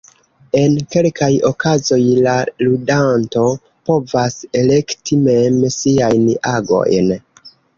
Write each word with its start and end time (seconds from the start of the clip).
En 0.59 0.77
kelkaj 0.95 1.27
okazoj 1.49 1.99
la 2.27 2.33
ludanto 2.69 3.43
povas 3.91 4.39
elekti 4.63 5.21
mem 5.29 5.61
siajn 5.77 6.25
agojn. 6.55 7.17